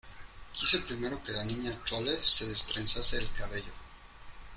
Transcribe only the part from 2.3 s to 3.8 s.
destrenzase el cabello